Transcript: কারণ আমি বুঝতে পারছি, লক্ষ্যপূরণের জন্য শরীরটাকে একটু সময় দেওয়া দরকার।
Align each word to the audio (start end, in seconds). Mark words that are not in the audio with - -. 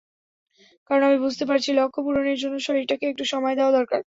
কারণ 0.89 1.03
আমি 1.07 1.17
বুঝতে 1.23 1.43
পারছি, 1.49 1.69
লক্ষ্যপূরণের 1.73 2.37
জন্য 2.41 2.55
শরীরটাকে 2.61 3.05
একটু 3.07 3.23
সময় 3.31 3.55
দেওয়া 3.57 3.73
দরকার। 3.73 4.01